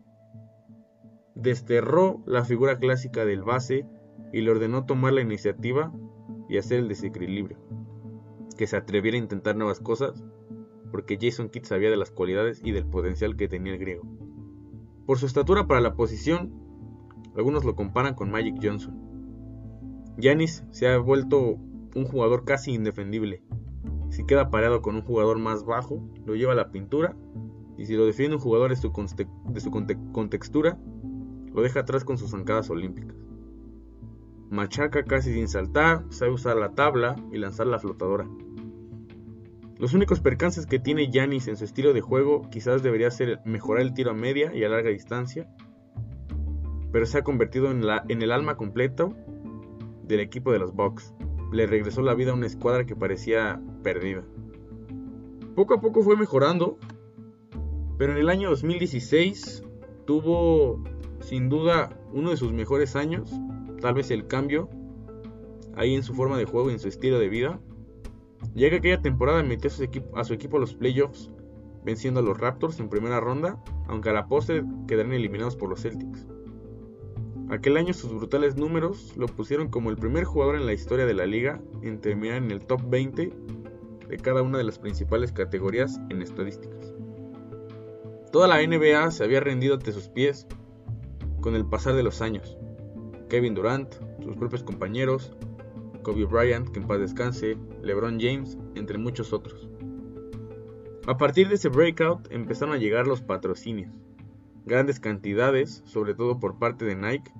desterró 1.35 2.21
la 2.25 2.45
figura 2.45 2.77
clásica 2.77 3.25
del 3.25 3.43
base 3.43 3.85
y 4.31 4.41
le 4.41 4.51
ordenó 4.51 4.85
tomar 4.85 5.13
la 5.13 5.21
iniciativa 5.21 5.91
y 6.49 6.57
hacer 6.57 6.79
el 6.79 6.87
desequilibrio. 6.87 7.57
Que 8.57 8.67
se 8.67 8.77
atreviera 8.77 9.17
a 9.17 9.21
intentar 9.21 9.55
nuevas 9.55 9.79
cosas, 9.79 10.23
porque 10.91 11.17
Jason 11.19 11.49
Kidd 11.49 11.63
sabía 11.63 11.89
de 11.89 11.97
las 11.97 12.11
cualidades 12.11 12.61
y 12.63 12.71
del 12.71 12.85
potencial 12.85 13.35
que 13.35 13.47
tenía 13.47 13.73
el 13.73 13.79
griego. 13.79 14.03
Por 15.05 15.17
su 15.17 15.25
estatura 15.25 15.67
para 15.67 15.81
la 15.81 15.95
posición, 15.95 16.53
algunos 17.35 17.65
lo 17.65 17.75
comparan 17.75 18.13
con 18.13 18.31
Magic 18.31 18.55
Johnson. 18.61 18.95
Giannis 20.17 20.63
se 20.71 20.87
ha 20.87 20.97
vuelto 20.99 21.57
un 21.95 22.05
jugador 22.05 22.45
casi 22.45 22.73
indefendible. 22.73 23.43
Si 24.09 24.25
queda 24.25 24.49
parado 24.49 24.81
con 24.81 24.95
un 24.95 25.01
jugador 25.01 25.39
más 25.39 25.65
bajo, 25.65 26.07
lo 26.25 26.35
lleva 26.35 26.53
a 26.53 26.55
la 26.55 26.71
pintura, 26.71 27.15
y 27.77 27.85
si 27.85 27.95
lo 27.95 28.05
defiende 28.05 28.35
un 28.35 28.41
jugador 28.41 28.69
de 28.69 28.75
su, 28.75 28.91
contextura, 30.11 30.77
lo 31.53 31.61
deja 31.61 31.81
atrás 31.81 32.03
con 32.03 32.17
sus 32.17 32.31
zancadas 32.31 32.69
olímpicas. 32.69 33.15
Machaca 34.49 35.03
casi 35.03 35.33
sin 35.33 35.47
saltar, 35.47 36.05
sabe 36.09 36.31
usar 36.31 36.57
la 36.57 36.75
tabla 36.75 37.15
y 37.31 37.39
lanzar 37.39 37.65
la 37.65 37.79
flotadora. 37.79 38.27
Los 39.79 39.93
únicos 39.95 40.19
percances 40.19 40.67
que 40.67 40.79
tiene 40.79 41.09
Yanis 41.09 41.47
en 41.47 41.57
su 41.57 41.65
estilo 41.65 41.91
de 41.93 42.01
juego 42.01 42.47
quizás 42.51 42.83
debería 42.83 43.09
ser 43.09 43.41
mejorar 43.45 43.81
el 43.81 43.93
tiro 43.93 44.11
a 44.11 44.13
media 44.13 44.55
y 44.55 44.63
a 44.63 44.69
larga 44.69 44.91
distancia, 44.91 45.49
pero 46.91 47.07
se 47.07 47.17
ha 47.17 47.23
convertido 47.23 47.71
en, 47.71 47.85
la, 47.85 48.05
en 48.07 48.21
el 48.21 48.31
alma 48.31 48.55
completo 48.55 49.15
del 50.03 50.19
equipo 50.19 50.51
de 50.51 50.59
los 50.59 50.73
Bucks. 50.73 51.15
Le 51.53 51.67
regresó 51.67 52.01
la 52.01 52.15
vida 52.15 52.31
a 52.31 52.33
una 52.33 52.47
escuadra 52.47 52.85
que 52.85 52.95
parecía 52.95 53.61
perdida. 53.83 54.23
Poco 55.55 55.75
a 55.75 55.81
poco 55.81 56.01
fue 56.01 56.17
mejorando, 56.17 56.79
pero 57.99 58.13
en 58.13 58.17
el 58.17 58.29
año 58.29 58.49
2016 58.49 59.63
tuvo 60.05 60.83
sin 61.21 61.49
duda 61.49 61.95
uno 62.11 62.31
de 62.31 62.37
sus 62.37 62.51
mejores 62.51 62.95
años, 62.95 63.31
tal 63.81 63.93
vez 63.93 64.09
el 64.09 64.25
cambio 64.25 64.67
ahí 65.75 65.93
en 65.93 66.01
su 66.01 66.15
forma 66.15 66.39
de 66.39 66.45
juego 66.45 66.71
y 66.71 66.73
en 66.73 66.79
su 66.79 66.87
estilo 66.87 67.19
de 67.19 67.29
vida. 67.29 67.59
Llega 68.55 68.77
aquella 68.77 69.01
temporada 69.01 69.43
metió 69.43 69.69
a 69.69 69.73
su, 69.73 69.83
equipo, 69.83 70.17
a 70.17 70.23
su 70.23 70.33
equipo 70.33 70.57
a 70.57 70.59
los 70.59 70.73
playoffs, 70.73 71.29
venciendo 71.83 72.19
a 72.19 72.23
los 72.23 72.37
Raptors 72.39 72.79
en 72.79 72.89
primera 72.89 73.19
ronda, 73.19 73.63
aunque 73.87 74.09
a 74.09 74.13
la 74.13 74.25
postre 74.25 74.63
quedaron 74.87 75.13
eliminados 75.13 75.55
por 75.55 75.69
los 75.69 75.81
Celtics. 75.81 76.25
Aquel 77.53 77.77
año 77.77 77.93
sus 77.93 78.11
brutales 78.11 78.57
números 78.57 79.15
lo 79.15 79.27
pusieron 79.27 79.69
como 79.69 79.91
el 79.91 79.97
primer 79.97 80.23
jugador 80.23 80.55
en 80.55 80.65
la 80.65 80.73
historia 80.73 81.05
de 81.05 81.13
la 81.13 81.27
liga 81.27 81.61
en 81.83 82.01
terminar 82.01 82.37
en 82.37 82.49
el 82.49 82.65
top 82.65 82.81
20 82.89 83.31
de 84.09 84.17
cada 84.17 84.41
una 84.41 84.57
de 84.57 84.63
las 84.63 84.79
principales 84.79 85.31
categorías 85.31 85.99
en 86.09 86.23
estadísticas. 86.23 86.95
Toda 88.31 88.47
la 88.47 88.59
NBA 88.65 89.11
se 89.11 89.23
había 89.23 89.39
rendido 89.39 89.75
ante 89.75 89.91
sus 89.91 90.07
pies 90.07 90.47
con 91.41 91.55
el 91.55 91.63
pasar 91.63 91.93
de 91.93 92.01
los 92.01 92.23
años. 92.23 92.57
Kevin 93.29 93.53
Durant, 93.53 93.93
sus 94.23 94.35
propios 94.35 94.63
compañeros, 94.63 95.31
Kobe 96.01 96.25
Bryant, 96.25 96.69
que 96.69 96.79
en 96.79 96.87
paz 96.87 97.01
descanse, 97.01 97.55
LeBron 97.83 98.19
James, 98.19 98.57
entre 98.73 98.97
muchos 98.97 99.31
otros. 99.31 99.69
A 101.05 101.17
partir 101.17 101.49
de 101.49 101.55
ese 101.55 101.69
breakout 101.69 102.31
empezaron 102.31 102.73
a 102.73 102.79
llegar 102.79 103.05
los 103.05 103.21
patrocinios, 103.21 103.93
grandes 104.65 104.99
cantidades, 104.99 105.83
sobre 105.85 106.13
todo 106.13 106.39
por 106.39 106.59
parte 106.59 106.85
de 106.85 106.95
Nike, 106.95 107.31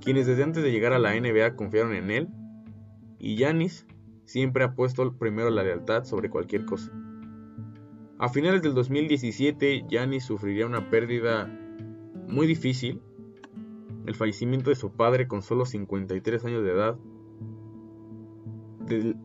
quienes 0.00 0.26
desde 0.26 0.42
antes 0.42 0.62
de 0.62 0.70
llegar 0.70 0.92
a 0.92 0.98
la 0.98 1.18
NBA 1.18 1.56
confiaron 1.56 1.94
en 1.94 2.10
él, 2.10 2.28
y 3.18 3.36
Giannis 3.36 3.86
siempre 4.24 4.64
ha 4.64 4.74
puesto 4.74 5.16
primero 5.16 5.50
la 5.50 5.62
lealtad 5.62 6.04
sobre 6.04 6.30
cualquier 6.30 6.64
cosa. 6.64 6.92
A 8.18 8.28
finales 8.28 8.62
del 8.62 8.74
2017, 8.74 9.84
Giannis 9.88 10.24
sufriría 10.24 10.66
una 10.66 10.90
pérdida 10.90 11.46
muy 12.28 12.46
difícil 12.46 13.00
el 14.06 14.14
fallecimiento 14.14 14.70
de 14.70 14.76
su 14.76 14.92
padre 14.92 15.26
con 15.26 15.42
solo 15.42 15.64
53 15.64 16.44
años 16.44 16.62
de 16.62 16.70
edad, 16.70 16.98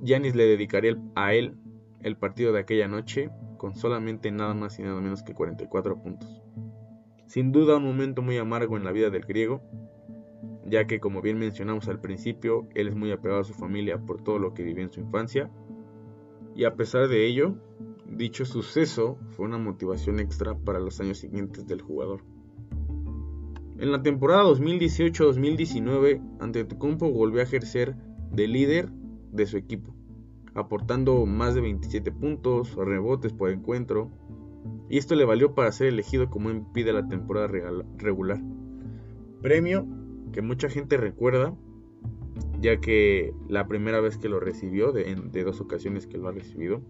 Yanis 0.02 0.36
le 0.36 0.46
dedicaría 0.46 0.96
a 1.16 1.34
él 1.34 1.58
el 2.02 2.16
partido 2.16 2.54
de 2.54 2.62
aquella 2.62 2.88
noche 2.88 3.30
con 3.58 3.76
solamente 3.76 4.32
nada 4.32 4.54
más 4.54 4.80
y 4.80 4.84
nada 4.84 5.02
menos 5.02 5.22
que 5.22 5.34
44 5.34 6.02
puntos. 6.02 6.42
Sin 7.30 7.52
duda 7.52 7.78
un 7.78 7.84
momento 7.84 8.24
muy 8.24 8.38
amargo 8.40 8.76
en 8.76 8.84
la 8.84 8.92
vida 8.92 9.12
del 9.12 9.22
griego, 9.22 9.62
ya 10.66 10.88
que 10.88 11.00
como 11.00 11.22
bien 11.22 11.38
mencionamos 11.38 11.88
al 11.88 12.02
principio, 12.02 12.68
él 12.74 12.88
es 12.88 12.96
muy 12.96 13.12
apegado 13.12 13.42
a 13.42 13.44
su 13.44 13.54
familia 13.54 14.00
por 14.00 14.24
todo 14.24 14.40
lo 14.40 14.56
que 14.56 14.64
vivió 14.64 14.84
en 14.84 14.92
su 14.92 15.00
infancia, 15.00 15.52
y 16.56 16.64
a 16.64 16.76
pesar 16.76 17.08
de 17.08 17.28
ello, 17.28 17.54
dicho 18.08 18.46
suceso 18.46 19.20
fue 19.30 19.46
una 19.46 19.60
motivación 19.60 20.20
extra 20.20 20.56
para 20.56 20.80
los 20.80 21.00
años 21.02 21.20
siguientes 21.20 21.68
del 21.68 21.84
jugador. 21.84 22.22
En 23.78 23.92
la 23.92 24.02
temporada 24.02 24.46
2018-2019, 24.46 26.38
Antetokounmpo 26.40 27.12
volvió 27.12 27.42
a 27.42 27.44
ejercer 27.44 27.96
de 28.32 28.48
líder 28.48 28.90
de 29.32 29.46
su 29.46 29.58
equipo, 29.58 29.94
aportando 30.56 31.28
más 31.28 31.54
de 31.54 31.62
27 31.62 32.12
puntos, 32.12 32.74
rebotes 32.74 33.34
por 33.34 33.52
encuentro, 33.52 34.10
y 34.90 34.98
esto 34.98 35.16
le 35.16 35.26
valió 35.26 35.54
para 35.54 35.72
ser 35.72 35.88
elegido 35.88 36.30
como 36.30 36.50
MVP 36.50 36.84
de 36.84 36.94
la 36.94 37.08
temporada 37.08 37.48
regular. 37.98 38.42
Premio 39.42 39.88
que 40.32 40.42
mucha 40.42 40.70
gente 40.70 40.98
recuerda, 40.98 41.56
ya 42.60 42.80
que 42.80 43.34
la 43.48 43.68
primera 43.68 44.02
vez 44.02 44.18
que 44.18 44.30
lo 44.30 44.40
recibió, 44.40 44.92
de, 44.92 45.16
de 45.16 45.44
dos 45.44 45.62
ocasiones 45.62 46.08
que 46.08 46.18
lo 46.18 46.28
ha 46.28 46.32
recibido, 46.32 46.82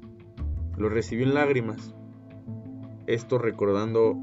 lo 0.77 0.89
recibió 0.89 1.25
en 1.25 1.33
lágrimas. 1.33 1.93
Esto 3.07 3.37
recordando 3.37 4.17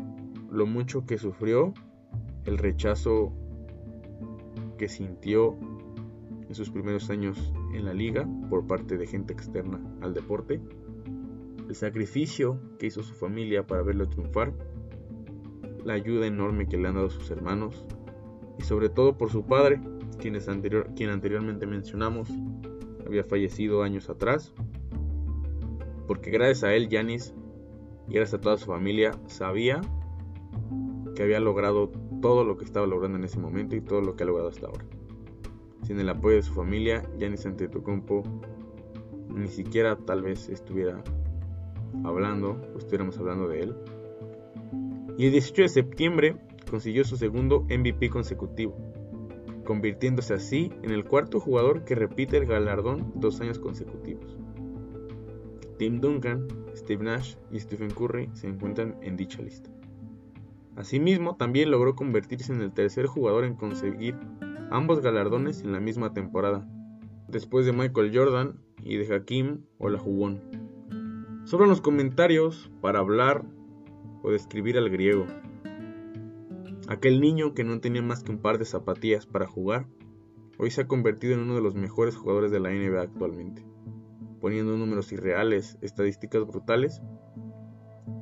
lo 0.50 0.66
mucho 0.66 1.06
que 1.06 1.18
sufrió 1.18 1.74
el 2.44 2.58
rechazo 2.58 3.32
que 4.78 4.88
sintió 4.88 5.56
en 6.48 6.54
sus 6.54 6.70
primeros 6.70 7.10
años 7.10 7.52
en 7.74 7.84
la 7.84 7.92
liga 7.92 8.26
por 8.48 8.66
parte 8.66 8.96
de 8.96 9.06
gente 9.06 9.32
externa 9.32 9.80
al 10.00 10.14
deporte, 10.14 10.60
el 11.68 11.74
sacrificio 11.74 12.60
que 12.78 12.86
hizo 12.86 13.02
su 13.02 13.14
familia 13.14 13.66
para 13.66 13.82
verlo 13.82 14.08
triunfar, 14.08 14.52
la 15.84 15.94
ayuda 15.94 16.26
enorme 16.26 16.68
que 16.68 16.76
le 16.76 16.88
han 16.88 16.94
dado 16.94 17.10
sus 17.10 17.30
hermanos 17.30 17.84
y 18.58 18.62
sobre 18.62 18.88
todo 18.88 19.16
por 19.16 19.30
su 19.30 19.44
padre, 19.44 19.80
quien, 20.18 20.36
anterior, 20.48 20.88
quien 20.96 21.10
anteriormente 21.10 21.66
mencionamos 21.66 22.28
había 23.06 23.22
fallecido 23.22 23.82
años 23.82 24.10
atrás, 24.10 24.52
porque 26.06 26.30
gracias 26.30 26.64
a 26.64 26.74
él 26.74 26.88
Yanis 26.88 27.34
y 28.08 28.14
gracias 28.14 28.40
a 28.40 28.40
toda 28.40 28.56
su 28.56 28.66
familia 28.66 29.12
sabía 29.26 29.80
que 31.14 31.22
había 31.22 31.40
logrado 31.40 31.90
todo 32.20 32.44
lo 32.44 32.56
que 32.56 32.64
estaba 32.64 32.86
logrando 32.86 33.18
en 33.18 33.24
ese 33.24 33.38
momento 33.38 33.76
y 33.76 33.80
todo 33.80 34.00
lo 34.00 34.16
que 34.16 34.24
ha 34.24 34.26
logrado 34.26 34.48
hasta 34.48 34.66
ahora. 34.66 34.84
Sin 35.82 36.00
el 36.00 36.08
apoyo 36.08 36.36
de 36.36 36.42
su 36.42 36.52
familia, 36.52 37.08
Giannis 37.18 37.46
Antetokounmpo 37.46 38.22
ni 39.34 39.48
siquiera 39.48 39.96
tal 39.96 40.22
vez 40.22 40.48
estuviera 40.48 41.02
hablando 42.04 42.60
o 42.74 42.78
estuviéramos 42.78 43.18
hablando 43.18 43.48
de 43.48 43.62
él. 43.62 43.74
Y 45.18 45.26
el 45.26 45.32
18 45.32 45.62
de 45.62 45.68
septiembre 45.68 46.36
consiguió 46.70 47.04
su 47.04 47.16
segundo 47.16 47.60
MVP 47.62 48.10
consecutivo, 48.10 48.76
convirtiéndose 49.64 50.34
así 50.34 50.70
en 50.82 50.90
el 50.90 51.04
cuarto 51.04 51.40
jugador 51.40 51.84
que 51.84 51.94
repite 51.94 52.36
el 52.36 52.46
galardón 52.46 53.12
dos 53.14 53.40
años 53.40 53.58
consecutivos. 53.58 54.36
Tim 55.78 56.00
Duncan, 56.00 56.46
Steve 56.74 57.04
Nash 57.04 57.36
y 57.50 57.60
Stephen 57.60 57.90
Curry 57.90 58.30
se 58.32 58.48
encuentran 58.48 58.96
en 59.02 59.16
dicha 59.16 59.42
lista. 59.42 59.70
Asimismo, 60.76 61.36
también 61.36 61.70
logró 61.70 61.94
convertirse 61.94 62.52
en 62.52 62.60
el 62.60 62.72
tercer 62.72 63.06
jugador 63.06 63.44
en 63.44 63.54
conseguir 63.54 64.14
ambos 64.70 65.00
galardones 65.00 65.62
en 65.62 65.72
la 65.72 65.80
misma 65.80 66.12
temporada, 66.12 66.68
después 67.28 67.64
de 67.66 67.72
Michael 67.72 68.12
Jordan 68.14 68.60
y 68.82 68.96
de 68.96 69.14
Hakim 69.14 69.62
Olajuwon. 69.78 70.65
Sobran 71.46 71.68
los 71.68 71.80
comentarios 71.80 72.72
para 72.80 72.98
hablar 72.98 73.44
o 74.24 74.32
describir 74.32 74.76
al 74.78 74.90
griego. 74.90 75.26
Aquel 76.88 77.20
niño 77.20 77.54
que 77.54 77.62
no 77.62 77.78
tenía 77.78 78.02
más 78.02 78.24
que 78.24 78.32
un 78.32 78.38
par 78.38 78.58
de 78.58 78.64
zapatillas 78.64 79.26
para 79.26 79.46
jugar, 79.46 79.86
hoy 80.58 80.72
se 80.72 80.80
ha 80.80 80.88
convertido 80.88 81.34
en 81.34 81.42
uno 81.42 81.54
de 81.54 81.60
los 81.60 81.76
mejores 81.76 82.16
jugadores 82.16 82.50
de 82.50 82.58
la 82.58 82.70
NBA 82.70 83.00
actualmente, 83.00 83.64
poniendo 84.40 84.76
números 84.76 85.12
irreales, 85.12 85.78
estadísticas 85.82 86.44
brutales 86.44 87.00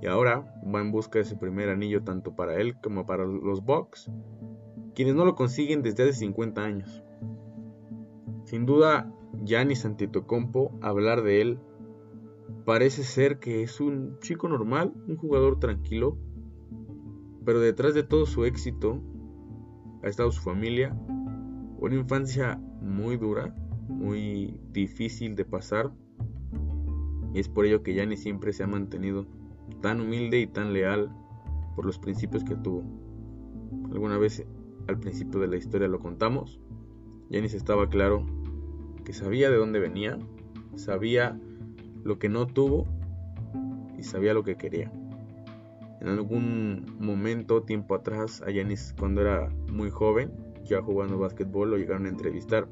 y 0.02 0.06
ahora 0.06 0.44
va 0.62 0.82
en 0.82 0.92
busca 0.92 1.18
de 1.18 1.24
su 1.24 1.38
primer 1.38 1.70
anillo 1.70 2.04
tanto 2.04 2.36
para 2.36 2.56
él 2.56 2.74
como 2.82 3.06
para 3.06 3.24
los 3.24 3.64
Bucks, 3.64 4.10
quienes 4.94 5.14
no 5.14 5.24
lo 5.24 5.34
consiguen 5.34 5.80
desde 5.80 6.02
hace 6.02 6.12
50 6.12 6.62
años. 6.62 7.02
Sin 8.44 8.66
duda, 8.66 9.10
Giannis 9.44 9.86
Antetokounmpo, 9.86 10.72
hablar 10.82 11.22
de 11.22 11.40
él, 11.40 11.58
parece 12.64 13.04
ser 13.04 13.38
que 13.38 13.62
es 13.62 13.80
un 13.80 14.18
chico 14.20 14.48
normal, 14.48 14.92
un 15.06 15.16
jugador 15.16 15.58
tranquilo, 15.58 16.16
pero 17.44 17.60
detrás 17.60 17.94
de 17.94 18.02
todo 18.02 18.26
su 18.26 18.44
éxito 18.44 19.02
ha 20.02 20.08
estado 20.08 20.30
su 20.32 20.42
familia, 20.42 20.96
una 21.78 21.94
infancia 21.94 22.56
muy 22.80 23.16
dura, 23.16 23.54
muy 23.88 24.58
difícil 24.72 25.36
de 25.36 25.44
pasar, 25.44 25.92
y 27.34 27.40
es 27.40 27.48
por 27.48 27.66
ello 27.66 27.82
que 27.82 27.92
Giannis 27.94 28.22
siempre 28.22 28.52
se 28.52 28.62
ha 28.62 28.66
mantenido 28.66 29.26
tan 29.80 30.00
humilde 30.00 30.40
y 30.40 30.46
tan 30.46 30.72
leal 30.72 31.14
por 31.74 31.84
los 31.84 31.98
principios 31.98 32.44
que 32.44 32.54
tuvo. 32.54 32.82
Alguna 33.90 34.18
vez 34.18 34.46
al 34.86 34.98
principio 34.98 35.40
de 35.40 35.48
la 35.48 35.56
historia 35.56 35.88
lo 35.88 35.98
contamos, 35.98 36.60
Janis 37.30 37.54
estaba 37.54 37.88
claro 37.88 38.24
que 39.04 39.12
sabía 39.12 39.50
de 39.50 39.56
dónde 39.56 39.80
venía, 39.80 40.18
sabía 40.76 41.38
lo 42.04 42.18
que 42.18 42.28
no 42.28 42.46
tuvo 42.46 42.86
y 43.98 44.04
sabía 44.04 44.34
lo 44.34 44.44
que 44.44 44.56
quería. 44.56 44.92
En 46.00 46.08
algún 46.08 46.84
momento, 47.00 47.62
tiempo 47.62 47.94
atrás, 47.94 48.42
a 48.46 48.50
Yanis 48.50 48.94
cuando 48.98 49.22
era 49.22 49.48
muy 49.72 49.90
joven, 49.90 50.30
ya 50.64 50.80
jugando 50.82 51.18
básquetbol, 51.18 51.70
lo 51.70 51.78
llegaron 51.78 52.06
a 52.06 52.10
entrevistar 52.10 52.68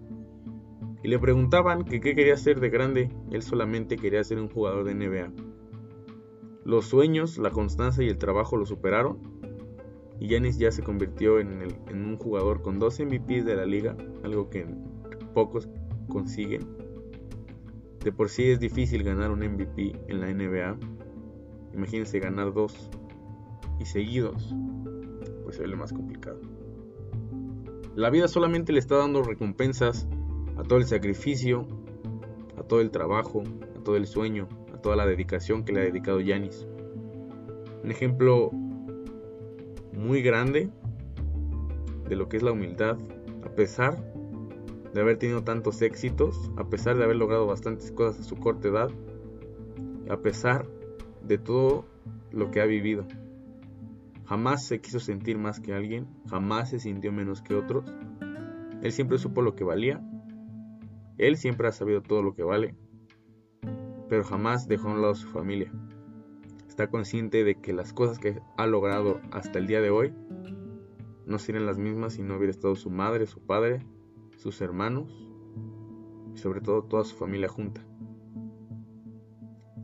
y 1.03 1.09
le 1.09 1.19
preguntaban 1.19 1.85
que 1.85 2.01
qué 2.01 2.15
quería 2.15 2.37
ser 2.37 2.61
de 2.61 2.71
grande. 2.71 3.11
Él 3.31 3.43
solamente 3.43 3.97
quería 3.97 4.23
ser 4.23 4.39
un 4.39 4.49
jugador 4.49 4.85
de 4.85 4.95
NBA. 4.95 5.33
Los 6.65 6.87
sueños, 6.87 7.39
la 7.39 7.51
constancia 7.51 8.05
y 8.05 8.09
el 8.09 8.19
trabajo 8.19 8.57
lo 8.57 8.67
superaron. 8.67 9.19
Y 10.21 10.29
Yanis 10.29 10.59
ya 10.59 10.71
se 10.71 10.85
convirtió 10.85 11.41
en, 11.41 11.63
un 11.91 12.17
jugador 12.17 12.63
con 12.63 12.79
dos 12.79 13.01
MVPs 13.01 13.45
de 13.45 13.57
la 13.57 13.67
liga, 13.67 13.97
algo 14.23 14.49
que 14.49 14.65
pocos 15.35 15.69
consiguen. 16.09 16.82
De 18.05 18.13
por 18.13 18.29
sí 18.29 18.51
es 18.51 18.61
difícil 18.61 19.03
ganar 19.05 19.31
un 19.31 19.41
MVP 19.41 19.93
en 20.09 20.21
la 20.21 20.33
NBA. 20.33 20.77
Imagínense 21.75 22.19
ganar 22.19 22.53
dos 22.53 22.91
y 23.79 23.85
seguidos, 23.85 24.55
pues 25.45 25.59
es 25.59 25.69
lo 25.69 25.77
más 25.77 25.93
complicado. 25.93 26.41
La 27.95 28.11
vida 28.11 28.29
solamente 28.29 28.73
le 28.73 28.79
está 28.79 28.97
dando 28.97 29.23
recompensas 29.23 30.09
a 30.57 30.63
todo 30.63 30.79
el 30.79 30.85
sacrificio, 30.85 31.67
a 32.57 32.63
todo 32.63 32.81
el 32.81 32.91
trabajo, 32.91 33.43
a 33.77 33.85
todo 33.85 33.97
el 33.97 34.07
sueño, 34.07 34.49
toda 34.83 34.97
la 34.97 35.07
dedicación 35.07 35.65
que 35.65 35.73
le 35.73 35.81
ha 35.81 35.85
dedicado 35.85 36.21
Yanis. 36.21 36.67
Un 37.83 37.91
ejemplo 37.91 38.51
muy 39.93 40.23
grande 40.23 40.69
de 42.09 42.17
lo 42.17 42.29
que 42.29 42.37
es 42.37 42.43
la 42.43 42.53
humildad, 42.53 42.99
a 43.45 43.49
pesar 43.55 44.12
de 44.93 45.01
haber 45.01 45.19
tenido 45.19 45.43
tantos 45.43 45.81
éxitos, 45.83 46.51
a 46.57 46.69
pesar 46.69 46.97
de 46.97 47.05
haber 47.05 47.17
logrado 47.17 47.47
bastantes 47.47 47.91
cosas 47.93 48.21
a 48.21 48.25
su 48.25 48.37
corta 48.37 48.69
edad, 48.69 48.91
a 50.11 50.19
pesar 50.19 50.67
de 51.23 51.39
todo 51.39 51.87
lo 52.31 52.51
que 52.51 52.61
ha 52.61 52.67
vivido. 52.67 53.07
Jamás 54.25 54.67
se 54.67 54.81
quiso 54.81 55.01
sentir 55.01 55.39
más 55.39 55.61
que 55.61 55.75
alguien, 55.75 56.09
jamás 56.29 56.71
se 56.71 56.79
sintió 56.79 57.13
menos 57.13 57.43
que 57.43 57.55
otros. 57.55 57.85
Él 58.83 58.93
siempre 58.93 59.19
supo 59.19 59.43
lo 59.43 59.55
que 59.55 59.65
valía, 59.65 60.01
él 61.19 61.37
siempre 61.37 61.69
ha 61.69 61.73
sabido 61.73 62.03
todo 62.03 62.23
lo 62.23 62.35
que 62.35 62.43
vale 62.43 62.75
pero 64.13 64.25
jamás 64.25 64.69
dejó 64.69 64.91
a 64.91 64.93
un 64.93 65.01
lado 65.01 65.15
su 65.15 65.27
familia. 65.27 65.73
Está 66.69 66.89
consciente 66.89 67.45
de 67.45 67.55
que 67.55 67.73
las 67.73 67.95
cosas 67.95 68.19
que 68.19 68.43
ha 68.59 68.67
logrado 68.67 69.23
hasta 69.31 69.59
el 69.59 69.67
día 69.67 69.81
de 69.81 69.89
hoy 69.89 70.13
no 71.25 71.39
serían 71.39 71.65
las 71.65 71.79
mismas 71.79 72.13
si 72.13 72.23
no 72.23 72.37
hubiera 72.37 72.51
estado 72.51 72.77
su 72.77 72.91
madre, 72.91 73.25
su 73.27 73.41
padre, 73.41 73.81
sus 74.43 74.61
hermanos 74.61 75.09
y 76.35 76.39
sobre 76.39 76.61
todo 76.61 76.83
toda 76.83 77.05
su 77.05 77.15
familia 77.15 77.49
junta. 77.49 77.81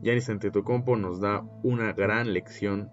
Yanis 0.01 0.29
Antetokounmpo 0.29 0.97
nos 0.97 1.21
da 1.21 1.45
una 1.63 1.93
gran 1.93 2.33
lección 2.33 2.89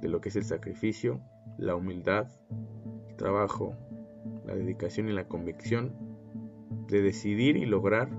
de 0.00 0.08
lo 0.08 0.20
que 0.20 0.28
es 0.28 0.36
el 0.36 0.44
sacrificio, 0.44 1.20
la 1.58 1.74
humildad, 1.74 2.28
el 3.08 3.16
trabajo, 3.16 3.74
la 4.46 4.54
dedicación 4.54 5.08
y 5.08 5.12
la 5.12 5.26
convicción 5.26 5.94
de 6.88 7.00
decidir 7.00 7.56
y 7.56 7.64
lograr 7.64 8.10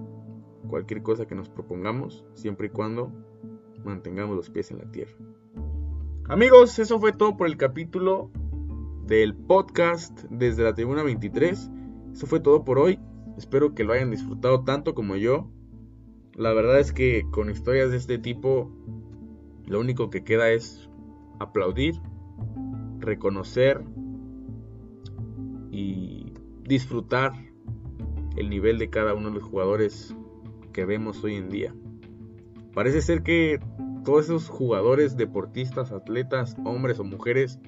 cualquier 0.67 1.03
cosa 1.03 1.27
que 1.27 1.35
nos 1.35 1.49
propongamos, 1.49 2.25
siempre 2.33 2.67
y 2.67 2.71
cuando 2.71 3.11
mantengamos 3.83 4.35
los 4.35 4.49
pies 4.49 4.71
en 4.71 4.79
la 4.79 4.91
tierra. 4.91 5.13
Amigos, 6.27 6.79
eso 6.79 6.99
fue 6.99 7.11
todo 7.13 7.37
por 7.37 7.45
el 7.45 7.57
capítulo 7.57 8.31
del 9.05 9.35
podcast 9.35 10.23
desde 10.31 10.63
la 10.63 10.73
tribuna 10.73 11.03
23. 11.03 11.69
Eso 12.15 12.27
fue 12.27 12.39
todo 12.39 12.63
por 12.63 12.79
hoy. 12.79 12.97
Espero 13.37 13.75
que 13.75 13.83
lo 13.83 13.91
hayan 13.91 14.09
disfrutado 14.09 14.63
tanto 14.63 14.95
como 14.95 15.17
yo. 15.17 15.49
La 16.33 16.53
verdad 16.53 16.79
es 16.79 16.93
que 16.93 17.25
con 17.29 17.49
historias 17.49 17.91
de 17.91 17.97
este 17.97 18.17
tipo, 18.17 18.71
lo 19.65 19.81
único 19.81 20.09
que 20.09 20.23
queda 20.23 20.49
es 20.49 20.89
aplaudir, 21.41 21.95
reconocer 22.99 23.83
y 25.71 26.31
disfrutar 26.63 27.33
el 28.37 28.49
nivel 28.49 28.79
de 28.79 28.89
cada 28.89 29.13
uno 29.13 29.27
de 29.27 29.35
los 29.35 29.43
jugadores 29.43 30.15
que 30.71 30.85
vemos 30.85 31.21
hoy 31.21 31.35
en 31.35 31.49
día. 31.49 31.75
Parece 32.73 33.01
ser 33.01 33.23
que 33.23 33.59
todos 34.05 34.23
esos 34.23 34.47
jugadores, 34.47 35.17
deportistas, 35.17 35.91
atletas, 35.91 36.55
hombres 36.63 36.97
o 36.97 37.03
mujeres, 37.03 37.59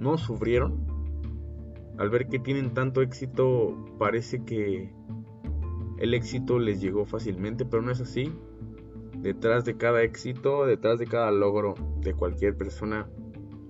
no 0.00 0.18
sufrieron. 0.18 0.95
Al 1.98 2.10
ver 2.10 2.28
que 2.28 2.38
tienen 2.38 2.74
tanto 2.74 3.00
éxito, 3.00 3.74
parece 3.98 4.44
que 4.44 4.92
el 5.98 6.14
éxito 6.14 6.58
les 6.58 6.80
llegó 6.80 7.06
fácilmente, 7.06 7.64
pero 7.64 7.82
no 7.82 7.90
es 7.90 8.00
así. 8.00 8.32
Detrás 9.18 9.64
de 9.64 9.76
cada 9.76 10.02
éxito, 10.02 10.66
detrás 10.66 10.98
de 10.98 11.06
cada 11.06 11.30
logro 11.30 11.74
de 12.00 12.12
cualquier 12.12 12.56
persona, 12.56 13.08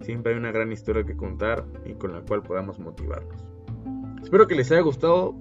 siempre 0.01 0.33
hay 0.33 0.39
una 0.39 0.51
gran 0.51 0.73
historia 0.73 1.05
que 1.05 1.17
contar 1.17 1.65
y 1.85 1.95
con 1.95 2.13
la 2.13 2.23
cual 2.23 2.43
podamos 2.43 2.81
motivarnos. 2.81 3.45
Espero 4.23 4.49
que 4.49 4.57
les 4.57 4.73
haya 4.73 4.81
gustado 4.81 5.37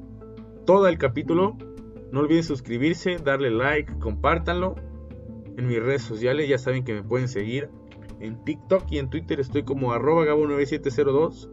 todo 0.65 0.88
el 0.88 1.00
capítulo. 1.00 1.58
No 2.12 2.19
olviden 2.19 2.43
suscribirse, 2.43 3.17
darle 3.17 3.50
like, 3.50 3.98
compártanlo. 3.98 4.76
En 5.58 5.67
mis 5.67 5.82
redes 5.82 6.04
sociales 6.04 6.48
ya 6.48 6.60
saben 6.60 6.84
que 6.84 6.93
me 6.93 7.02
pueden 7.02 7.28
seguir. 7.28 7.69
En 8.19 8.43
TikTok 8.43 8.84
y 8.91 9.00
en 9.00 9.10
Twitter 9.10 9.39
estoy 9.39 9.63
como 9.63 9.91
arroba 9.91 10.26
gabo9702. 10.26 11.50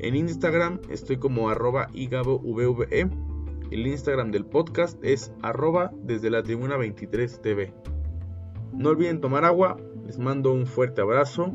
En 0.00 0.14
Instagram 0.14 0.80
estoy 0.90 1.16
como 1.16 1.50
arroba 1.50 1.88
igabovve. 1.92 3.10
El 3.70 3.86
Instagram 3.86 4.30
del 4.30 4.46
podcast 4.46 4.98
es 5.02 5.32
arroba 5.42 5.90
desde 6.02 6.30
la 6.30 6.42
tribuna 6.42 6.76
23 6.76 7.42
TV. 7.42 7.74
No 8.72 8.90
olviden 8.90 9.20
tomar 9.20 9.44
agua. 9.44 9.76
Les 10.06 10.18
mando 10.18 10.52
un 10.52 10.66
fuerte 10.66 11.02
abrazo. 11.02 11.52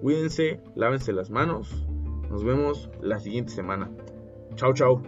Cuídense, 0.00 0.60
lávense 0.74 1.12
las 1.12 1.30
manos. 1.30 1.86
Nos 2.30 2.42
vemos 2.42 2.90
la 3.00 3.20
siguiente 3.20 3.52
semana. 3.52 3.90
Chao, 4.56 4.72
chao. 4.72 5.02